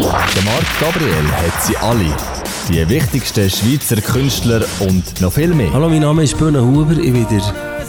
[0.00, 2.16] Der Marc Gabriel hat sie alle.
[2.68, 5.70] Die wichtigsten Schweizer Künstler und noch viel mehr.
[5.74, 6.92] Hallo, mein Name ist Böhne Huber.
[6.92, 7.42] Ich bin, der,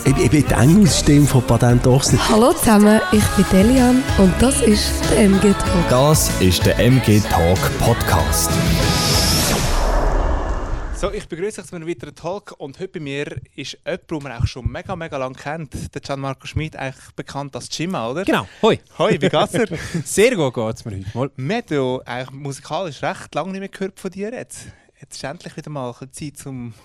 [0.03, 2.19] ich, ich bin die Engelsstimme von Patent Ochsner.
[2.29, 5.89] Hallo zusammen, ich bin Delian und das ist der MG Talk.
[5.89, 8.49] Das ist der MG Talk Podcast.
[11.01, 14.21] So, ich begrüße euch zu einem weiteren Talk und heute bei mir ist jemand, den
[14.21, 15.73] man auch schon mega, mega lange kennt.
[15.95, 18.23] Der Gianmarco Schmid, eigentlich bekannt als Jimma, oder?
[18.23, 18.77] Genau, hoi.
[18.99, 19.65] Hoi, wie geht's dir?
[20.05, 21.31] Sehr gut geht es mir heute mal.
[21.35, 24.67] Wir haben ja eigentlich musikalisch recht lange nicht mehr gehört von dir jetzt.
[24.99, 26.75] Jetzt ist endlich wieder mal Zeit zum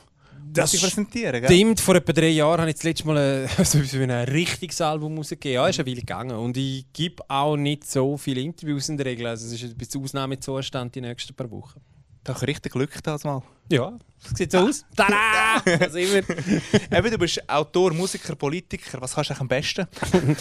[0.51, 1.51] Das Musik präsentieren, gell?
[1.51, 5.19] Stimmt, vor etwa drei Jahren habe ich das letzte Mal ein, so ein richtiges Album
[5.19, 5.57] rausgegeben.
[5.57, 6.39] Ja, ist eine Weile gegangen.
[6.39, 9.27] Und ich gebe auch nicht so viele Interviews in der Regel.
[9.27, 11.83] Also es ist ein bisschen Ausnahmezustand die nächsten paar Wochen.
[12.27, 13.41] Da habe ich richtig Glück das mal.
[13.71, 14.85] Ja, das sieht so aus.
[14.97, 15.63] Tada!
[15.65, 16.17] Das immer.
[16.17, 19.01] Eben, du bist Autor, Musiker, Politiker.
[19.01, 19.87] Was kannst du eigentlich am besten?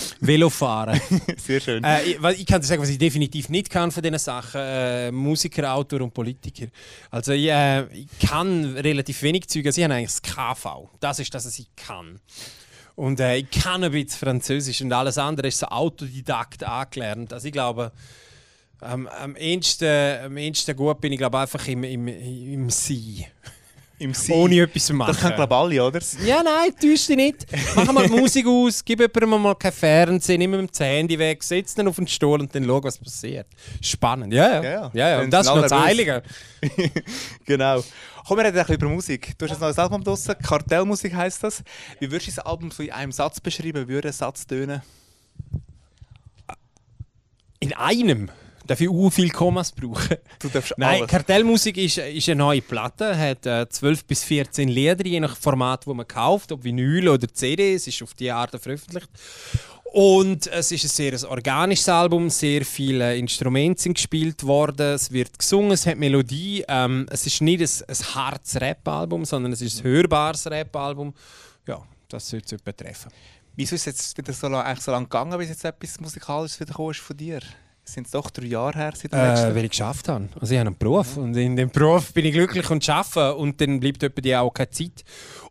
[0.19, 0.99] Velofahren.
[1.37, 1.83] Sehr schön.
[1.83, 4.61] Äh, ich, kann dir sagen, was ich definitiv nicht kann von diesen Sachen.
[4.61, 6.71] Äh, Musiker, Autor und Politiker.
[7.11, 9.67] Also ich, äh, ich kann relativ wenig Zeug.
[9.67, 10.89] Also ich habe eigentlich das KV.
[10.99, 12.19] Das ist das, was ich kann.
[12.95, 17.31] Und äh, ich kann ein bisschen Französisch und alles andere ist so Autodidakt angelernt.
[17.31, 17.91] Also ich glaube,
[18.81, 23.25] am, am, ehesten, am ehesten gut bin ich glaube einfach im, im, im Sein.
[23.97, 24.35] Im Sein.
[24.35, 25.13] Ohne etwas zu machen.
[25.13, 25.99] Das können, glaube alle, oder?
[26.25, 27.45] Ja, nein, täusch dich nicht.
[27.75, 31.41] Mach mal die Musik aus, gib jemandem mal kein Fernsehen, nimm ihm das Handy weg,
[31.43, 33.47] setz ihn auf den Stuhl und dann schau, was passiert.
[33.81, 34.63] Spannend, ja, ja.
[34.63, 35.15] Ja, ja, ja.
[35.15, 36.23] Dann Und das ist noch das Heilige.
[37.45, 37.83] Genau.
[38.27, 39.37] Komm, wir reden ein bisschen über Musik.
[39.37, 41.63] Du hast jetzt noch ein Album draussen, Kartellmusik heisst das.
[41.99, 43.87] Wie würdest du das Album so in einem Satz beschreiben?
[43.87, 44.81] Wie würde ein Satz tönen?
[47.59, 48.31] In einem
[48.67, 50.17] darf ich u viel Kommas brauchen.
[50.39, 51.11] Du darfst Nein, alles.
[51.11, 55.85] Kartellmusik ist, ist eine neue Platte, hat äh, 12 bis 14 Lieder, je nach Format,
[55.87, 59.09] wo man kauft, ob Vinyl oder CD, es ist auf die Art veröffentlicht.
[59.93, 65.39] Und es ist ein sehr organisches Album, sehr viele Instrumente sind gespielt worden, es wird
[65.39, 66.65] gesungen, es hat Melodie.
[66.67, 71.13] Ähm, es ist nicht ein, ein hartes Rap-Album, sondern es ist ein hörbares Rap-Album.
[71.65, 73.09] Ja, das sollte es etwa treffen.
[73.55, 76.59] Wieso ist es jetzt wieder so lang, eigentlich so lange gegangen, bis jetzt etwas Musikalisches
[76.59, 77.39] wieder ist von dir?
[77.87, 79.55] Es sind doch drei Jahre her seit dem Äh, letzten.
[79.55, 80.27] weil ich geschafft habe.
[80.39, 83.61] Also ich habe einen Beruf und in dem Beruf bin ich glücklich und arbeite und
[83.61, 85.03] dann bleibt etwa die auch keine Zeit.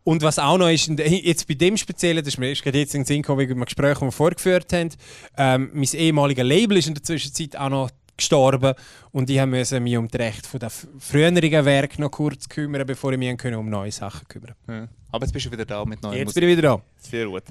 [0.03, 2.93] Und was auch noch ist, jetzt bei dem Speziellen, das ist mir erst gerade jetzt
[2.93, 4.89] in den Sinn gekommen, wegen einem Gespräch, das wir vorgeführt haben,
[5.37, 8.73] ähm, mein ehemaliger Label ist in der Zwischenzeit auch noch gestorben
[9.11, 11.35] und ich musste mich um die Rechte von der f- früheren
[11.65, 14.87] Werk noch kurz kümmern, bevor ich mich um neue Sachen kümmern Ja.
[15.11, 16.41] Aber jetzt bist du wieder da mit neuen Jetzt Musik.
[16.41, 16.81] bin ich wieder da.
[16.97, 17.43] Sehr gut.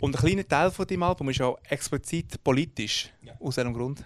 [0.00, 3.10] Und ein kleiner Teil von deinem Album ist auch explizit politisch.
[3.40, 4.04] Aus welchem Grund?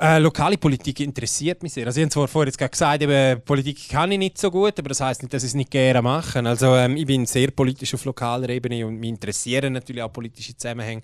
[0.00, 1.86] Äh, lokale Politik interessiert mich sehr.
[1.86, 5.00] Also ich habe vorher jetzt gesagt, eben, Politik kann ich nicht so gut, aber das
[5.00, 6.40] heißt nicht, dass ich es nicht gerne mache.
[6.40, 10.56] Also ähm, ich bin sehr politisch auf lokaler Ebene und mich interessieren natürlich auch politische
[10.56, 11.02] Zusammenhänge.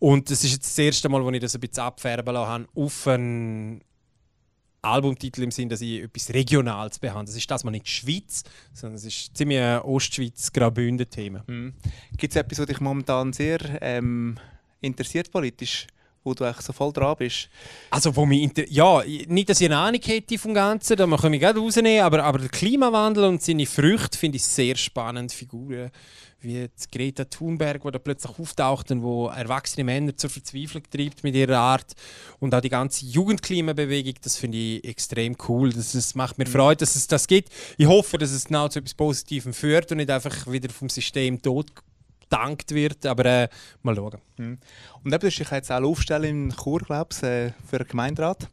[0.00, 2.68] Und das ist jetzt das erste Mal, wo ich das ein bisschen abfärben lassen habe,
[2.74, 3.80] auf einen
[4.82, 7.26] Albumtitel im Sinn, dass ich etwas Regionales behandle.
[7.26, 11.44] Das ist das mal nicht Schweiz, sondern es ist ziemlich ein Ostschweiz-Graubünden-Thema.
[12.16, 14.36] Gibt es etwas, was dich momentan sehr ähm,
[14.80, 15.86] interessiert politisch,
[16.24, 17.48] wo du eigentlich so voll dran bist?
[17.90, 21.40] Also, wo mich ja, nicht, dass ich eine Ahnung hätte vom Ganzen, da kann ich
[21.40, 25.32] gerade rausnehmen, aber, aber der Klimawandel und seine Früchte finde ich sehr spannend.
[25.32, 25.90] Figuren
[26.44, 31.34] wie Greta Thunberg, die da plötzlich auftaucht und wo erwachsene Männer zur Verzweiflung treibt mit
[31.34, 31.94] ihrer Art.
[32.38, 35.72] Und auch die ganze Jugendklimabewegung, das finde ich extrem cool.
[35.72, 37.50] Das, es macht mir Freude, dass es das gibt.
[37.78, 41.40] Ich hoffe, dass es genau zu etwas Positivem führt und nicht einfach wieder vom System
[41.40, 41.72] tot
[42.34, 43.06] gedankt wird.
[43.06, 43.48] Aber äh,
[43.82, 44.20] mal schauen.
[44.38, 44.58] Und
[45.04, 48.48] eben, du dich jetzt auch aufstellen in Chur, glaubst äh, für den Gemeinderat.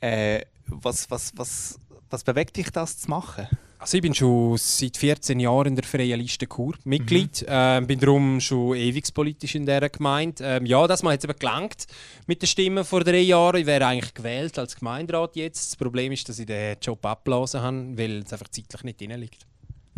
[0.00, 1.78] Äh, was, was, was,
[2.10, 3.46] was bewegt dich, das zu machen?
[3.78, 7.44] Also ich bin schon seit 14 Jahren in der Freien Liste Chur Mitglied.
[7.46, 10.42] Ähm, bin darum schon ewig politisch in dieser Gemeinde.
[10.42, 11.86] Ähm, ja, das hat jetzt eben gelangt
[12.26, 13.60] mit den Stimmen vor drei Jahren.
[13.60, 15.72] Ich wäre eigentlich gewählt als Gemeinderat jetzt.
[15.72, 19.20] Das Problem ist, dass ich den Job abgeblasen habe, weil es einfach zeitlich nicht drin
[19.20, 19.46] liegt.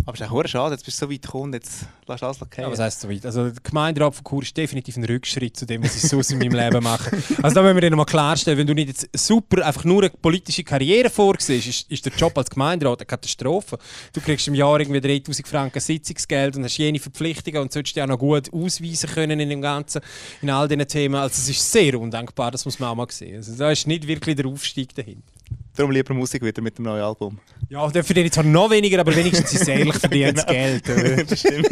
[0.06, 2.47] Aber es ist auch schade, jetzt bist du so weit gekommen, jetzt du alles Ja,
[2.47, 2.65] okay.
[2.69, 3.27] was heisst so weit?
[3.27, 6.39] Also der Gemeinderat von Chur ist definitiv ein Rückschritt zu dem, was ich sonst in
[6.39, 7.17] meinem Leben mache.
[7.43, 10.11] Also da müssen wir dir nochmal klarstellen, wenn du nicht jetzt super einfach nur eine
[10.11, 13.78] politische Karriere vorsiehst, ist, ist der Job als Gemeinderat eine Katastrophe.
[14.13, 18.03] Du kriegst im Jahr irgendwie 3000 Franken Sitzungsgeld und hast jene Verpflichtungen und solltest dich
[18.03, 20.03] auch noch gut ausweisen können in dem Ganzen,
[20.41, 21.16] in all diesen Themen.
[21.16, 23.39] Also es ist sehr undankbar, das muss man auch mal sehen.
[23.39, 25.35] Also da ist nicht wirklich der Aufstieg dahinter.
[25.77, 27.39] Darum lieber Musik wieder mit dem neuen Album.
[27.69, 30.89] Ja, der verdiene ich zwar noch weniger, aber wenigstens ist es ehrlich verdientes Geld.
[30.89, 31.25] oder?
[31.25, 31.69] das stimmt.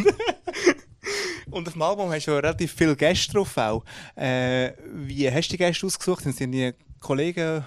[1.51, 3.83] Und auf dem Album hast du ja relativ viele Gäste drauf auch.
[4.15, 6.25] Äh, wie hast du die Gäste ausgesucht?
[6.25, 7.65] Sind die Kollegen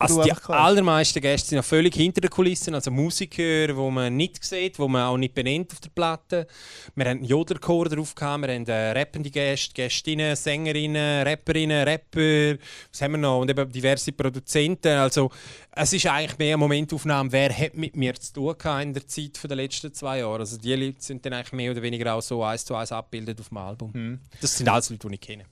[0.00, 4.44] Also die allermeisten Gäste sind ja völlig hinter den Kulissen, also Musiker, die man nicht
[4.44, 6.46] sieht, die man auch nicht benennt auf der Platte.
[6.94, 12.58] Wir haben einen Jodlerchor drauf, gehabt, wir haben äh, rappende Gäste, Gästinnen, Sängerinnen, Rapperinnen, Rapper,
[12.92, 13.40] was haben wir noch?
[13.40, 14.98] Und eben diverse Produzenten.
[14.98, 15.32] Also
[15.72, 19.06] es ist eigentlich mehr eine Momentaufnahme, wer hat mit mir zu tun gehabt in der
[19.06, 20.38] Zeit der letzten zwei Jahre.
[20.38, 23.40] Also die Leute sind dann eigentlich mehr oder weniger auch so eins zu eins abgebildet
[23.40, 23.90] auf dem Album.
[23.92, 24.20] Mhm.
[24.40, 25.44] Das sind alles Leute, die ich kenne.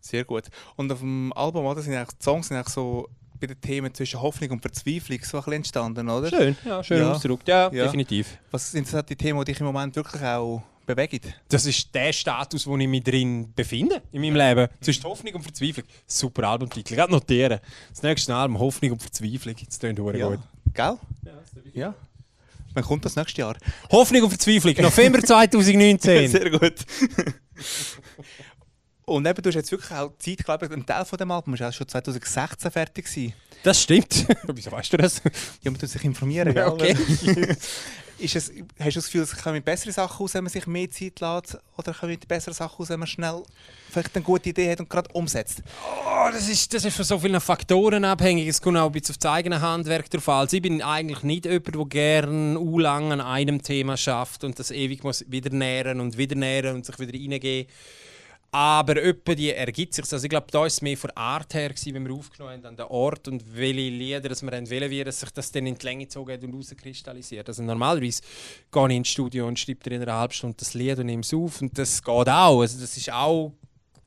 [0.00, 0.44] Sehr gut.
[0.76, 3.06] Und auf dem Album, oder, sind eigentlich, die Songs sind eigentlich so
[3.40, 6.28] bei den Themen zwischen Hoffnung und Verzweiflung so ein bisschen entstanden, oder?
[6.28, 7.12] Schön, ja, schön Ja.
[7.12, 7.48] ausgedrückt.
[7.48, 7.84] Ja, Ja.
[7.84, 8.38] definitiv.
[8.50, 11.32] Was sind so die Themen, die dich im Moment wirklich auch bewegen?
[11.48, 14.68] Das ist der Status, wo ich mich drin befinde in meinem Leben.
[14.80, 15.86] Zwischen Hoffnung und Verzweiflung.
[16.06, 16.94] Super Albumtitel.
[16.94, 17.60] Gerade notieren.
[17.90, 19.54] Das nächste Album Hoffnung und Verzweiflung.
[19.58, 20.28] Jetzt klingt Ja.
[20.28, 20.38] gut.
[20.74, 20.98] Gell?
[21.74, 21.94] Ja.
[22.74, 23.56] Wann kommt das nächste Jahr?
[23.90, 24.74] Hoffnung und Verzweiflung.
[24.80, 26.28] November 2019.
[26.30, 26.74] Sehr gut.
[29.10, 31.54] Und eben, du hast jetzt wirklich auch Zeit, glaube ich, ein Teil von dem Album
[31.54, 33.32] ist auch schon 2016 fertig gewesen.
[33.64, 34.24] Das stimmt.
[34.46, 35.20] Wieso weißt du das?
[35.62, 36.96] Ja, man muss sich informieren, Ja, okay.
[38.18, 40.88] ist es, hast du das Gefühl, es kommen bessere Sachen raus, wenn man sich mehr
[40.88, 41.58] Zeit lässt?
[41.76, 43.42] Oder kommen bessere Sachen raus, wenn man schnell
[43.90, 45.64] vielleicht eine gute Idee hat und gerade umsetzt?
[45.84, 48.46] Oh, das, ist, das ist von so vielen Faktoren abhängig.
[48.46, 50.38] Es kommt auch ein bisschen auf das eigene Handwerk drauf an.
[50.42, 54.56] Also ich bin eigentlich nicht jemand, der gerne u lang an einem Thema schafft und
[54.60, 57.66] das ewig muss wieder nähren und wieder nähren und sich wieder reingehen.
[58.52, 60.04] Aber öppe die ergibt sich.
[60.12, 62.66] Also ich glaube, da war es mehr von Art her, gewesen, wenn wir aufgenommen haben
[62.66, 65.66] an den Ort und welche Lieder dass wir haben wollen, wie dass sich das dann
[65.66, 67.46] in die Länge gezogen hat und herauskristallisiert.
[67.48, 68.22] Also normalerweise
[68.72, 71.22] gehe ich ins Studio und schreibe dir in einer halben Stunde das Lied und nehme
[71.22, 72.60] es auf und das geht auch.
[72.60, 73.52] Also das ist auch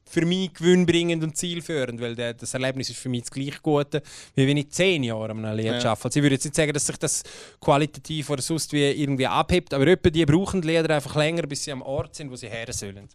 [0.05, 4.03] für mich gewinnbringend und zielführend, weil der, das Erlebnis ist für mich das gleich Gute,
[4.35, 5.91] wie wenn ich zehn Jahre an einem Lied Ja.
[5.91, 6.05] arbeite.
[6.05, 7.23] Also ich würde jetzt nicht sagen, dass sich das
[7.61, 11.63] qualitativ oder sonst wie irgendwie abhebt, aber etwa die brauchen die Lieder einfach länger, bis
[11.63, 13.07] sie am Ort sind, wo sie her sollen.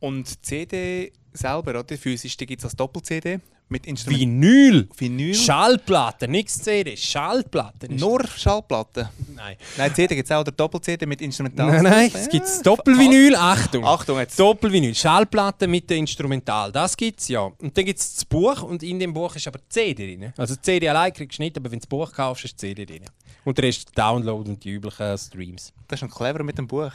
[0.00, 1.96] Und die CD selber, oder?
[1.96, 4.20] Physisch, die gibt es als Doppel-CD mit Instrument.
[4.20, 4.88] Vinyl!
[4.96, 5.34] Vinyl.
[5.34, 7.92] Schallplatte, nichts CD, Schallplatte.
[7.92, 9.08] Nur Schallplatten.
[9.34, 9.56] Nein.
[9.76, 11.66] Nein, CD gibt es auch, der Doppel-CD mit Instrumental.
[11.66, 13.84] Nein, nein, es gibt Doppelvinyl, Achtung.
[13.84, 14.38] Achtung jetzt.
[14.38, 17.40] Doppelvinyl, Schallplatte mit der Instrumental, das gibt es ja.
[17.40, 20.32] Und dann gibt es das Buch und in dem Buch ist aber die CD drin.
[20.36, 22.68] Also die CD allein kriegst du nicht, aber wenn du das Buch kaufst, ist die
[22.68, 23.04] CD drin.
[23.44, 25.72] Und der Rest Download und die üblichen Streams.
[25.88, 26.92] Das ist schon clever mit dem Buch.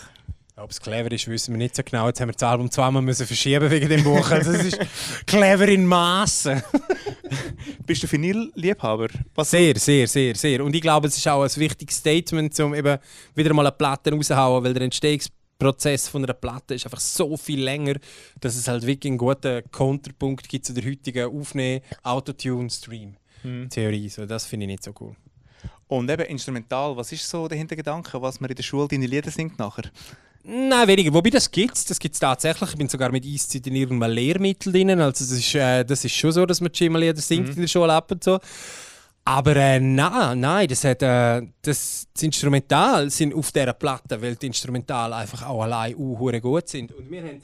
[0.62, 2.06] Ob es clever ist, wissen wir nicht so genau.
[2.06, 4.30] Jetzt haben wir das Album zweimal müssen verschieben wegen dem Buch.
[4.30, 4.80] Also es ist
[5.26, 6.62] clever in Massen.
[7.88, 9.08] Bist du Vinyl-Liebhaber?
[9.40, 10.64] Sehr, sehr, sehr, sehr.
[10.64, 13.00] Und ich glaube, es ist auch ein wichtiges Statement, um eben
[13.34, 17.64] wieder mal eine Platte rauszuhauen, weil der Entstehungsprozess von einer Platte ist einfach so viel
[17.64, 17.96] länger,
[18.40, 23.16] dass es halt wirklich einen guten Konterpunkt gibt zu der heutigen Aufnehmen, Autotune, Stream.
[23.72, 25.16] Theorie, so, das finde ich nicht so cool.
[25.88, 29.32] Und eben instrumental, was ist so der Hintergedanke, was man in der Schule deine Lieder
[29.32, 29.90] singt nachher?
[30.44, 31.14] Nein, weniger.
[31.14, 32.70] Wobei das gibt es, das gibt es tatsächlich.
[32.72, 34.90] Ich bin sogar mit Eiszeit in irgendeinem Lehrmittel drin.
[35.00, 37.94] Also das ist, äh, das ist schon so, dass man Schimmerlieder singt in der Schule
[37.94, 38.40] ab und so.
[39.24, 44.36] Aber äh, nein, nein, das, hat, äh, das, das Instrumental sind auf dieser Platte, weil
[44.36, 46.92] die Instrumental einfach auch allein uh, gut sind.
[46.92, 47.42] Und wir haben,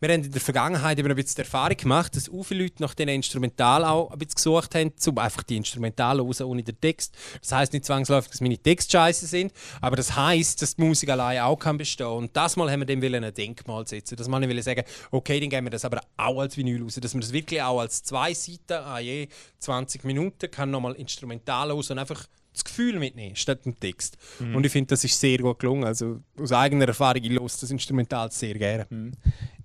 [0.00, 2.82] wir haben in der Vergangenheit eben ein bisschen die Erfahrung gemacht, dass auch viele Leute
[2.82, 6.78] nach diesen Instrumental auch ein bisschen gesucht haben, um einfach die Instrumental raus ohne den
[6.80, 7.16] Text.
[7.40, 11.08] Das heißt nicht zwangsläufig, dass meine Texte scheiße sind, aber das heißt, dass die Musik
[11.08, 12.06] allein auch kann bestehen.
[12.06, 14.16] Und das Mal haben wir dem ein Denkmal setzen.
[14.16, 16.98] Das Mal wollen wir sagen, okay, dann geben wir das aber auch als Vinyl raus,
[17.00, 19.28] dass man das wirklich auch als zwei Seiten, ah je
[19.60, 24.16] 20 Minuten, kann nochmal instrumental raus und einfach das Gefühl mitnehmen, statt dem Text.
[24.54, 25.84] Und ich finde, das ist sehr gut gelungen.
[25.84, 28.86] Also aus eigener Erfahrung, ich höre das Instrumental sehr gerne.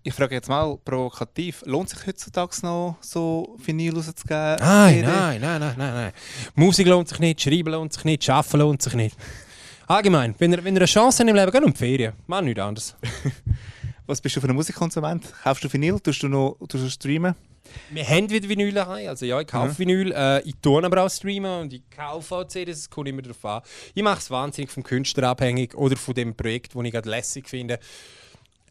[0.03, 4.55] Ich frage jetzt mal provokativ, lohnt sich heutzutage noch so Vinyl rauszugeben?
[4.59, 6.11] Nein, nein, nein, nein, nein, nein.
[6.55, 9.15] Musik lohnt sich nicht, Schreiben lohnt sich nicht, Arbeiten lohnt sich nicht.
[9.85, 12.13] Allgemein, wenn ihr, wenn ihr eine Chance habt im Leben, geht um die Ferien.
[12.25, 12.95] Mach nichts anderes.
[14.07, 15.31] Was bist du für ein Musikkonsument?
[15.43, 15.99] Kaufst du Vinyl?
[15.99, 17.35] Tust du noch tust du streamen?
[17.91, 19.07] Wir haben wieder Vinyl daheim.
[19.07, 20.11] Also ja, ich kaufe Vinyl.
[20.13, 22.79] Äh, ich tue aber auch streamen und ich kaufe auch CDs.
[22.79, 23.61] Es kommt immer darauf an.
[23.93, 27.47] Ich mache es wahnsinnig vom Künstler abhängig oder von dem Projekt, das ich gerade lässig
[27.47, 27.79] finde.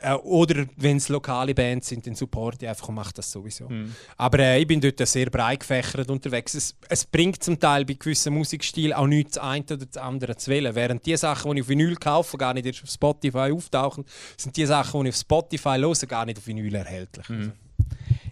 [0.02, 3.68] Äh, oder wenn es lokale Bands sind, dann supporte ich einfach und mache das sowieso.
[4.16, 6.54] Aber äh, ich bin dort sehr breit gefächert unterwegs.
[6.54, 10.36] Es, es bringt zum Teil bei gewissen Musikstilen auch nichts, das eine oder das andere
[10.36, 10.74] zu wählen.
[10.74, 14.04] Während die Sachen, die ich auf Vinyl kaufe, gar nicht erst auf Spotify auftauchen,
[14.36, 17.28] sind die Sachen, die ich auf Spotify höre, gar nicht auf Vinyl erhältlich.
[17.28, 17.50] Also,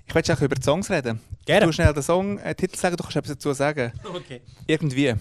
[0.07, 1.21] Ich möchte auch über die Songs reden.
[1.45, 1.67] Gerne.
[1.67, 3.93] Du schnell den Song, äh, Titel sagen, du kannst etwas dazu sagen.
[4.15, 4.41] okay.
[4.67, 5.15] Irgendwie.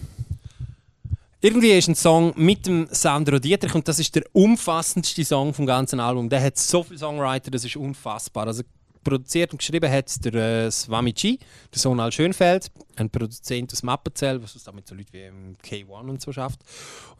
[1.40, 5.66] Irgendwie ist ein Song mit dem Sandro Dietrich und das ist der umfassendste Song vom
[5.66, 6.28] ganzen Album.
[6.28, 8.48] Der hat so viele Songwriter, das ist unfassbar.
[8.48, 8.64] Also
[9.04, 11.38] produziert und geschrieben hat der äh, Swami G,
[11.72, 15.56] der Sohn Al Schönfeld, ein Produzent aus Mappenzell, was es mit so Leuten wie ähm,
[15.64, 16.58] K1 und so schafft.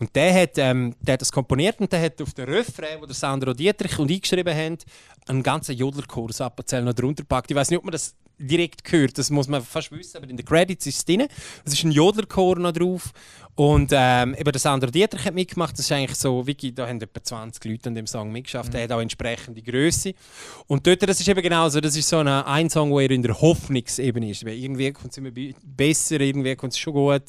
[0.00, 3.06] Und der hat, ähm, der hat das komponiert und der hat auf den Refrain, wo
[3.06, 4.78] der Sandro Dietrich und ich geschrieben haben,
[5.28, 7.52] einen ganzen Jodlerchor aus Appenzell noch drunter gepackt.
[7.52, 9.18] Ich weiß nicht, ob man das direkt gehört.
[9.18, 11.26] Das muss man fast wissen, aber in den Credits ist es drin.
[11.64, 13.12] Es ist ein Jodlerchor noch drauf.
[13.54, 15.72] Und ähm, eben der Sandro Dietrich hat mitgemacht.
[15.72, 18.72] Das ist eigentlich so, wirklich, da haben etwa 20 Leute an dem Song mitgeschafft.
[18.72, 20.14] Der hat auch entsprechende Größe.
[20.68, 23.10] Und dort, das ist eben genau so, das ist so eine, ein Song, wo er
[23.10, 24.46] in der Hoffnungsebene ist.
[24.46, 27.24] Weil irgendwie kommt es immer be- besser, irgendwie kommt es schon gut.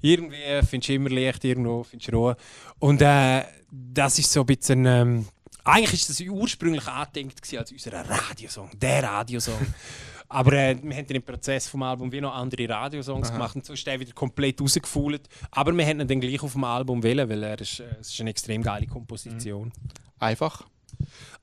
[0.00, 0.36] Irgendwie
[0.66, 2.36] findest du immer Licht, irgendwo findest du Ruhe.
[2.78, 4.86] Und äh, das ist so ein bisschen...
[4.86, 5.26] Ähm,
[5.62, 9.58] eigentlich ist das ursprünglich angedenkt als unser Radiosong, der Radiosong.
[10.28, 13.64] Aber äh, wir haben dann im Prozess vom Album wie noch andere Radiosongs gemacht und
[13.64, 15.28] so ist der wieder komplett rausgefuhlt.
[15.50, 18.12] Aber wir haben ihn dann gleich auf dem Album wählen, weil er ist, äh, es
[18.12, 19.72] ist eine extrem geile Komposition.
[20.18, 20.66] Einfach.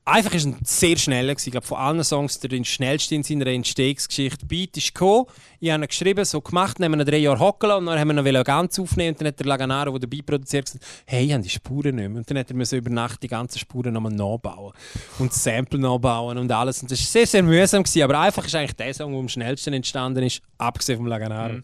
[0.06, 1.48] Einfach ist ein sehr schneller gewesen.
[1.48, 4.44] Ich glaube, von allen Songs der schnellste in seiner Entstehungsgeschichte.
[4.44, 5.24] Beat ist gekommen,
[5.60, 7.98] ich habe ihn geschrieben, so gemacht, dann haben wir ihn drei Jahre hocken und dann
[7.98, 11.24] haben wir ihn ganz aufnehmen und dann hat der Laganaro, der dabei produziert, gesagt, hey,
[11.24, 12.18] ich habe die Spuren nicht mehr.
[12.18, 14.74] Und dann hat er müssen über Nacht die ganzen Spuren nochmal nachbauen
[15.18, 16.82] und Sample nachbauen und alles.
[16.82, 18.02] Und das war sehr, sehr mühsam, gewesen.
[18.02, 21.60] aber einfach ist eigentlich der Song, der am schnellsten entstanden ist, abgesehen vom Laganaro.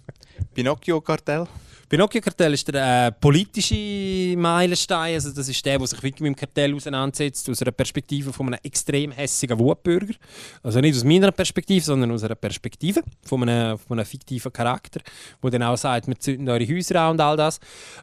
[0.55, 1.47] Pinocchio-Kartell.
[1.91, 5.15] Pinocchio-Kartell ist der äh, politische Meilenstein.
[5.15, 8.47] Also das ist der, der sich wirklich mit dem Kartell auseinandersetzt, aus einer Perspektive von
[8.47, 10.15] einem extrem hässigen Wutbürger.
[10.63, 15.01] Also nicht aus meiner Perspektive, sondern aus einer Perspektive von einem, von einem fiktiven Charakter,
[15.43, 17.59] der dann auch sagt, wir zünden eure Häuser an und all das.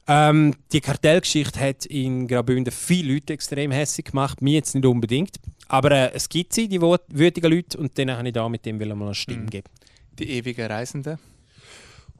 [0.05, 5.37] Ähm, die Kartellgeschichte hat in Graubünden viele Leute extrem hässig gemacht, mir jetzt nicht unbedingt.
[5.69, 8.81] Aber äh, es gibt sie, die wütigen Leute, und denen habe ich da mit dem
[8.81, 9.69] will mal eine Stimme geben.
[10.19, 11.19] Die ewigen Reisenden.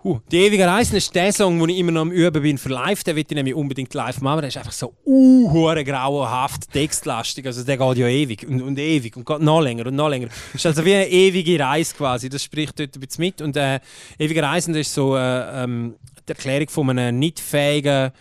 [0.03, 0.19] Huh.
[0.31, 3.03] Die ewige Reise ist der Song, den ich immer noch am Üben bin für live.
[3.03, 4.41] Den will ich nämlich unbedingt live machen.
[4.41, 7.45] Der ist einfach so uh, hure grauenhaft, textlastig.
[7.47, 10.27] Also der geht ja ewig und, und ewig und geht noch länger und noch länger.
[10.27, 12.29] Das ist also wie eine ewige Reise quasi.
[12.29, 13.41] Das spricht dort ein bisschen mit.
[13.41, 13.79] Und äh,
[14.19, 15.95] ewige Reisen ist so äh, ähm,
[16.27, 18.11] die Erklärung von einem nicht fähigen,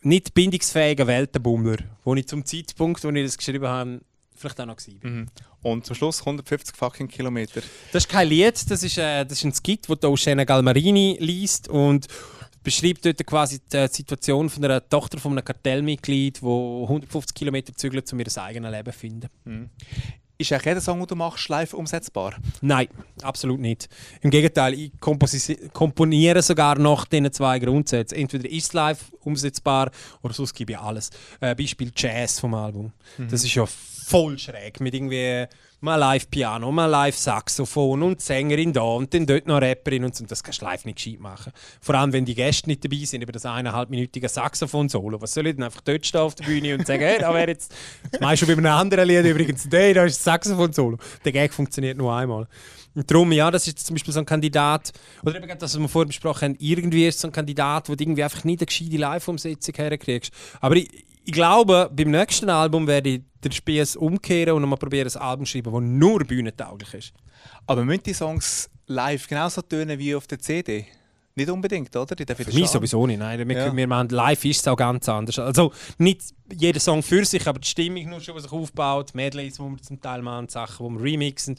[0.00, 4.00] nicht bindungsfähigen Weltenbummler, wo ich zum Zeitpunkt, wo ich das geschrieben habe,
[4.44, 5.10] vielleicht auch noch war.
[5.10, 5.26] Mhm.
[5.62, 7.62] Und zum Schluss 150 fucking Kilometer.
[7.92, 11.68] Das ist kein Lied, das ist, äh, das ist ein Skit, den Oceana Galmarini liest
[11.68, 12.06] und
[12.62, 18.10] beschreibt dort quasi die Situation von einer Tochter von einem Kartellmitglied, die 150 Kilometer zügelt,
[18.12, 19.70] um ihr eigenes Leben zu finden.
[20.36, 22.34] Ist eigentlich jeder Song, den du machst, live umsetzbar?
[22.60, 22.88] Nein,
[23.22, 23.88] absolut nicht.
[24.20, 28.16] Im Gegenteil, ich komponiere sogar nach diesen zwei Grundsätzen.
[28.16, 29.90] Entweder ist es live umsetzbar
[30.22, 31.10] oder sonst gebe ich alles.
[31.40, 32.92] Äh, Beispiel Jazz vom Album.
[33.30, 35.46] Das ist ja voll schräg mit irgendwie
[35.84, 40.24] mal Live-Piano, mal Live-Saxophon und Sängerin da und dann dort noch Rapperin und so.
[40.24, 41.52] Das kannst du live nicht gescheit machen.
[41.80, 45.20] Vor allem, wenn die Gäste nicht dabei sind, über das eineinhalbminütige Saxophon-Solo.
[45.20, 47.48] Was soll ich denn einfach dort stehen auf der Bühne und sagen, hey, da wäre
[47.48, 47.74] jetzt,
[48.10, 50.98] das meinst du bei einem anderen Lied übrigens, hey, da ist das Saxophon-Solo.
[51.24, 52.48] Der Gag funktioniert nur einmal.
[52.94, 54.92] Und darum, ja, das ist zum Beispiel so ein Kandidat,
[55.24, 58.04] oder eben das, was wir vorhin besprochen haben, irgendwie ist so ein Kandidat, wo du
[58.04, 60.32] irgendwie einfach nicht eine gescheite Live-Umsetzung herkriegst.
[60.60, 60.88] Aber ich,
[61.24, 65.44] ich glaube, beim nächsten Album werde ich den Spieß umkehren und nochmal probieren, ein Album
[65.44, 67.12] zu schreiben, das nur bühnentauglich ist.
[67.66, 70.86] Aber müssen die Songs live genauso tönen wie auf der CD?
[71.36, 72.14] Nicht unbedingt, oder?
[72.14, 73.18] Die Für mich sowieso nicht.
[73.18, 73.76] Nein, wir, Ja.
[73.76, 75.36] wir machen live ist es auch ganz anders.
[75.40, 76.22] Also nicht
[76.52, 79.82] jeder Song für sich, aber die Stimmung nur schon, was sich aufbaut, Medleys, die wir
[79.82, 81.58] zum Teil machen, Sachen, die wir remixen.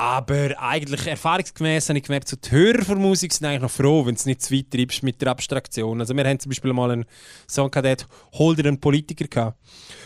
[0.00, 4.06] Aber eigentlich erfahrungsgemäß habe ich gemerkt, so die Hörer von Musik sind eigentlich noch froh,
[4.06, 6.00] wenn du es nicht zu weit treibst mit der Abstraktion.
[6.00, 7.04] Also wir haben zum Beispiel mal einen
[7.48, 9.58] Song gehabt, der hat «Hol dir einen Politiker» gehabt.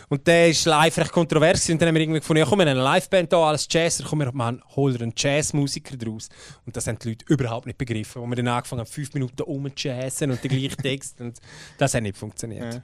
[0.09, 2.71] Und der ist live recht kontrovers und dann haben wir irgendwie gefunden, ja komm, wir
[2.71, 6.31] haben eine Liveband da, alles Jazzer, komm, wir machen, hol dir einen Jazzmusiker draus.
[6.65, 9.43] Und das haben die Leute überhaupt nicht begriffen, wo wir dann angefangen haben, fünf Minuten
[9.43, 11.39] rumzujazzen und den gleichen Text und
[11.77, 12.75] das hat nicht funktioniert.
[12.75, 12.83] Ja.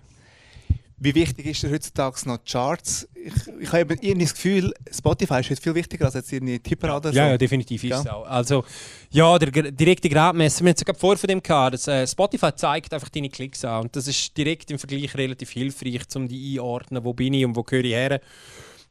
[1.01, 3.09] Wie wichtig ist dir heutzutage noch die Charts?
[3.15, 7.11] Ich, ich habe irgendwie das Gefühl, Spotify ist heute viel wichtiger als jetzt irgendwie Tipperade.
[7.11, 8.01] Ja, ja, definitiv ist Ja.
[8.01, 8.27] es auch.
[8.27, 8.65] Also,
[9.11, 12.93] ja, der direkte Gradmesser, wir haben sogar vor von dem gehabt, dass, äh, Spotify zeigt
[12.93, 17.05] einfach deine Klicks an und das ist direkt im Vergleich relativ hilfreich, um die einordnen,
[17.05, 18.21] wo bin ich und wo gehöre ich her.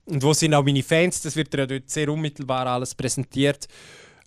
[0.05, 3.67] Und wo sind auch meine Fans, das wird ja dort sehr unmittelbar alles präsentiert.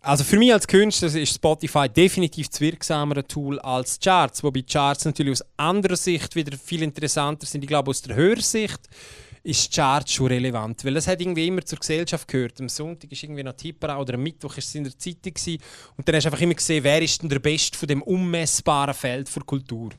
[0.03, 5.05] Also für mich als Künstler ist Spotify definitiv das wirksamere Tool als Charts, wobei Charts
[5.05, 7.63] natürlich aus anderer Sicht wieder viel interessanter sind.
[7.63, 8.81] Ich glaube, aus der Hörsicht
[9.43, 12.61] ist Charts schon relevant, weil das hat irgendwie immer zur Gesellschaft gehört.
[12.61, 15.63] Am Sonntag ist irgendwie noch Tipper oder am Mittwoch ist es in der Zeitung gewesen.
[15.97, 18.95] und dann hast du einfach immer gesehen, wer ist denn der Beste von dem unmessbaren
[18.95, 19.91] Feld der Kultur.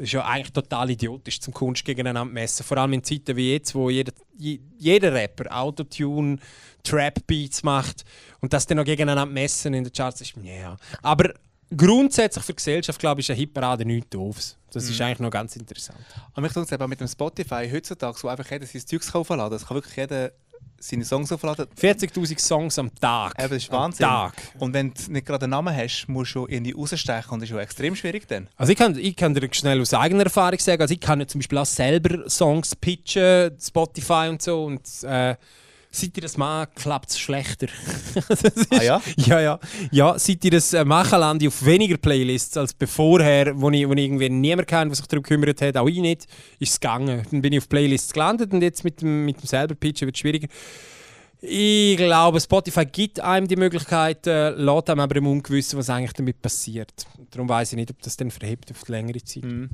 [0.00, 2.64] Das ist ja eigentlich total idiotisch, zum Kunst gegeneinander zu messen.
[2.64, 6.38] Vor allem in Zeiten wie jetzt, wo jeder, je- jeder Rapper Autotune,
[6.84, 8.06] Trap-Beats macht
[8.40, 10.78] und das dann noch gegeneinander messen in den Charts ist, ja.
[11.02, 11.34] Aber
[11.76, 14.56] grundsätzlich für die Gesellschaft, glaube ich, ist eine Hitparade nichts Doofes.
[14.72, 15.98] Das ist eigentlich noch ganz interessant.
[16.34, 19.50] Und mich tut es eben mit dem Spotify heutzutage, wo einfach jeder sein Zeugs aufladen
[19.50, 19.56] kann.
[19.56, 20.32] Es kann wirklich jeder
[20.80, 21.66] seine Songs aufladen.
[21.78, 23.34] 40'000 Songs am Tag.
[23.38, 24.06] Eben, das ist Am Wahnsinn.
[24.06, 24.32] Tag.
[24.58, 27.50] Und wenn du nicht gerade einen Namen hast, musst du irgendwie rausstechen und das ist
[27.50, 28.48] schon extrem schwierig dann.
[28.56, 31.26] Also ich kann, ich kann dir schnell aus eigener Erfahrung sagen, also ich kann ja
[31.26, 35.36] zum Beispiel auch selber Songs pitchen, Spotify und so und äh,
[35.92, 37.66] Seit ihr das macht, klappt es schlechter.
[38.70, 39.02] Ah ja?
[39.16, 39.60] Ja, ja.
[39.90, 43.88] Ja, seit ihr das äh, machen, lande ich auf weniger Playlists als bevorher, wo ich,
[43.88, 46.26] wo ich irgendwie niemand kennt, der sich darum gekümmert hat, auch ich nicht,
[46.60, 47.26] ist es gegangen.
[47.30, 50.14] Dann bin ich auf Playlists gelandet und jetzt mit dem, mit dem selber Pitchen wird
[50.14, 50.46] es schwieriger.
[51.40, 56.12] Ich glaube, Spotify gibt einem die Möglichkeit, äh, lässt einem aber im Ungewissen, was eigentlich
[56.12, 56.92] damit passiert.
[57.30, 59.44] Darum weiß ich nicht, ob das dann verhebt auf die längere Zeit.
[59.44, 59.70] Mhm.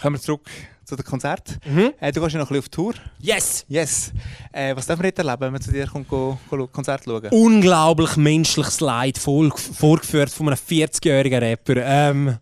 [0.00, 0.48] Kommen wir zurück
[0.86, 1.56] zu den Konzerten.
[1.64, 1.92] Mhm.
[2.00, 2.94] Äh, du gehst ja noch ein bisschen auf Tour.
[3.20, 3.64] Yes!
[3.68, 4.12] Yes.
[4.52, 7.28] Äh, was dürfen wir jetzt erleben, wenn wir zu dir kommt, go, go Konzert schauen?
[7.30, 11.74] unglaublich menschliches Leid voll, vorgeführt von einem 40-jährigen Rapper.
[11.76, 12.38] Ähm,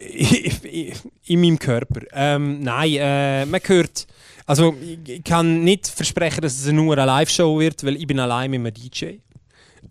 [0.00, 0.92] in,
[1.26, 2.00] in meinem Körper.
[2.12, 4.06] Ähm, nein, äh, man hört.
[4.44, 4.74] Also,
[5.06, 8.60] ich kann nicht versprechen, dass es nur eine Live-Show wird, weil ich bin allein mit
[8.60, 9.18] einem DJ.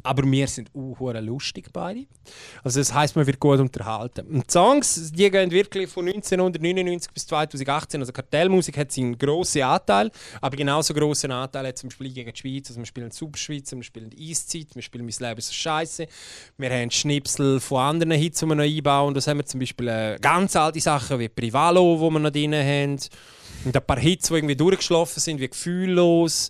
[0.03, 2.05] Aber wir sind uh, lustig beide.
[2.63, 4.25] Also das heisst, man wird gut unterhalten.
[4.27, 8.01] Und die Songs, die gehen wirklich von 1999 bis 2018.
[8.01, 12.39] Also Kartellmusik hat seinen grossen Anteil, aber genauso grossen Anteil hat zum Beispiel gegen die
[12.39, 12.69] Schweiz.
[12.69, 16.07] Also wir spielen Superschweiz, wir spielen Eiszeit, wir spielen «Mein Leben ist scheiße».
[16.57, 19.13] Wir haben Schnipsel von anderen Hits, die wir noch einbauen.
[19.13, 22.53] Das haben wir zum Beispiel äh, ganz alte Sachen wie «Privalo», die wir noch drin
[22.53, 22.99] haben.
[23.63, 26.49] Und ein paar Hits, die irgendwie durchgeschlafen sind, wie «Gefühllos».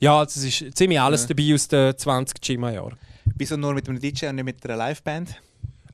[0.00, 2.96] Ja, also es ist ziemlich alles dabei aus den 20 Gima-Jahren.
[3.34, 5.40] Wieso nur mit einem DJ und nicht mit einer Liveband?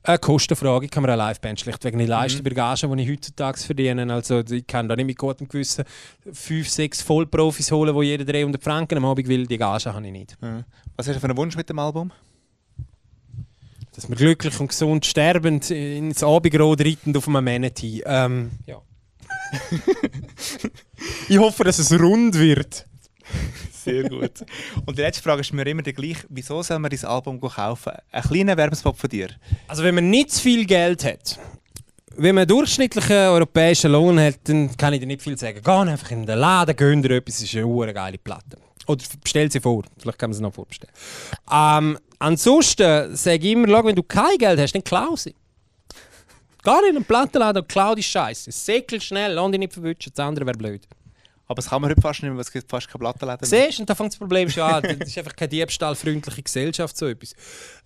[0.03, 3.09] Eine Kostenfrage, ich kann mir eine Liveband schlichtweg nicht leisten bei der Gage, die ich
[3.09, 4.13] heutzutage verdiene.
[4.13, 5.83] Also ich kann da nicht mit gutem Gewissen
[6.31, 9.47] fünf, sechs Vollprofis holen, die jeder 300 Franken am Abend will.
[9.47, 10.37] Die Gage habe ich nicht.
[10.95, 12.11] Was hast du für einen Wunsch mit dem Album?
[13.95, 18.03] Dass wir glücklich und gesund sterbend ins Abendrot reitend auf einem Manatee.
[18.05, 18.79] Ähm, ja.
[21.27, 22.85] ich hoffe, dass es rund wird.
[23.85, 24.43] Sehr gut.
[24.85, 26.25] Und die letzte Frage ist mir immer die gleiche.
[26.29, 27.93] Wieso soll man dieses Album kaufen?
[28.11, 29.29] Ein kleiner Werbespot von dir.
[29.67, 31.39] Also wenn man nicht zu viel Geld hat,
[32.17, 35.61] wenn man einen durchschnittlichen europäischen Lohn hat, dann kann ich dir nicht viel sagen.
[35.63, 38.57] Geh einfach in den Laden, gönn dir etwas, ist eine geile Platte.
[38.87, 40.93] Oder bestell sie vor, vielleicht kann man sie noch vorbestellen.
[41.51, 45.35] Ähm, ansonsten sage ich immer, schau, wenn du kein Geld hast, dann klau sie.
[46.63, 48.51] Geh in einen Plattenladen und klau die Scheiße.
[48.51, 50.87] Säckel schnell, lass dich nicht verwutschen, das andere wäre blöd.
[51.47, 53.65] Aber das kann man heute fast nicht mehr, weil es gibt fast keine Plattenläden mehr.
[53.65, 54.81] Siehst du, und da fängt das Problem schon an.
[54.99, 57.35] Das ist einfach keine diebstahlfreundliche Gesellschaft, so etwas.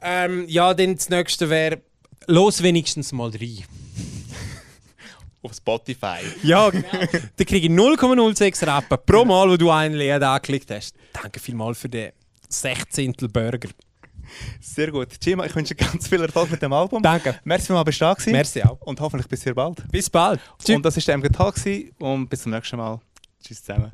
[0.01, 1.81] Ähm, ja, dann das nächste wäre,
[2.27, 3.63] los wenigstens mal rein.
[5.41, 6.19] Auf Spotify.
[6.43, 6.87] Ja, genau.
[6.91, 10.95] Dann kriege ich 0,06 Rappen pro Mal, wo du einen Lied angeklickt hast.
[11.13, 12.11] Danke vielmals für den
[12.50, 13.13] 16.
[13.31, 13.69] Burger.
[14.59, 15.19] Sehr gut.
[15.19, 17.01] Gima, ich wünsche dir ganz viel Erfolg mit dem Album.
[17.01, 17.39] Danke.
[17.43, 18.31] Merci für mal bestehen gewesen.
[18.31, 18.79] Merci auch.
[18.81, 19.83] Und hoffentlich bis sehr bald.
[19.91, 20.39] Bis bald.
[20.63, 20.75] Tschüss.
[20.75, 21.55] Und das war der MG Talk
[22.00, 23.00] und bis zum nächsten Mal.
[23.43, 23.89] Tschüss zusammen.